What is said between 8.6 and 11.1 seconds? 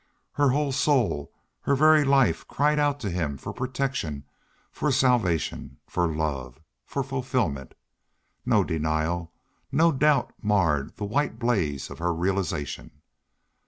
denial, no doubt marred the